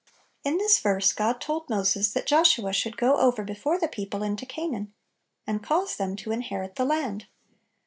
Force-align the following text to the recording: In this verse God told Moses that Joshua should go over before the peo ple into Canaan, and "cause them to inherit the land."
In 0.43 0.57
this 0.57 0.79
verse 0.79 1.13
God 1.13 1.39
told 1.39 1.69
Moses 1.69 2.11
that 2.13 2.25
Joshua 2.25 2.73
should 2.73 2.97
go 2.97 3.17
over 3.17 3.43
before 3.43 3.77
the 3.77 3.87
peo 3.87 4.07
ple 4.07 4.23
into 4.23 4.47
Canaan, 4.47 4.91
and 5.45 5.61
"cause 5.61 5.95
them 5.95 6.15
to 6.15 6.31
inherit 6.31 6.73
the 6.75 6.85
land." 6.85 7.27